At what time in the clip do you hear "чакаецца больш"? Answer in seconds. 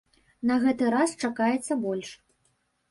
1.27-2.09